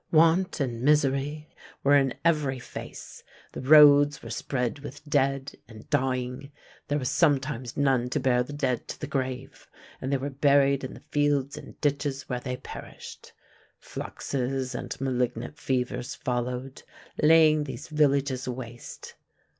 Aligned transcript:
Want 0.11 0.59
and 0.59 0.81
misery 0.81 1.47
were 1.83 1.95
in 1.95 2.15
every 2.25 2.57
face, 2.57 3.23
the 3.51 3.61
roads 3.61 4.23
were 4.23 4.31
spread 4.31 4.79
with 4.79 5.07
dead 5.07 5.53
and 5.67 5.87
dying, 5.91 6.51
there 6.87 6.97
was 6.97 7.11
sometimes 7.11 7.77
none 7.77 8.09
to 8.09 8.19
bear 8.19 8.41
the 8.41 8.51
dead 8.51 8.87
to 8.87 8.99
the 8.99 9.05
grave, 9.05 9.67
and 10.01 10.11
they 10.11 10.17
were 10.17 10.31
buried 10.31 10.83
in 10.83 10.95
the 10.95 11.03
fields 11.11 11.55
and 11.55 11.79
ditches 11.81 12.23
where 12.27 12.39
they 12.39 12.57
perished. 12.57 13.31
Fluxes 13.77 14.73
and 14.73 14.99
malignant 14.99 15.59
fevers 15.59 16.15
followed, 16.15 16.81
laying 17.21 17.65
these 17.65 17.87
villages 17.87 18.47
waste. 18.49 19.13